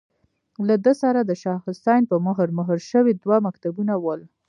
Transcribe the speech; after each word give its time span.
له 0.67 0.75
ده 0.85 0.93
سره 1.01 1.19
د 1.23 1.31
شاه 1.41 1.63
حسين 1.65 2.03
په 2.11 2.15
مهر، 2.27 2.47
مهر 2.59 2.79
شوي 2.91 3.13
دوه 3.15 3.37
مکتوبونه 3.47 3.93
ول. 4.05 4.21